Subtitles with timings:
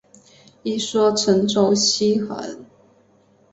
[0.63, 2.65] 一说陈州西华人。